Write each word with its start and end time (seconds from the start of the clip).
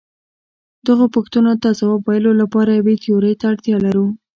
دغو 0.87 1.05
پوښتنو 1.15 1.51
ته 1.61 1.69
ځواب 1.79 2.01
ویلو 2.03 2.31
لپاره 2.41 2.71
یوې 2.79 2.95
تیورۍ 3.03 3.33
ته 3.39 3.45
اړتیا 3.51 3.77
لرو. 3.85 4.05